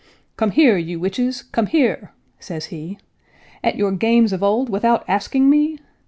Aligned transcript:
"Come 0.35 0.49
here, 0.49 0.77
you 0.77 0.99
witches! 0.99 1.43
Come 1.43 1.67
here!" 1.67 2.11
says 2.39 2.65
he, 2.73 2.97
"At 3.63 3.75
your 3.75 3.91
games 3.91 4.33
of 4.33 4.41
old, 4.41 4.67
without 4.67 5.05
asking 5.07 5.47
me! 5.47 5.77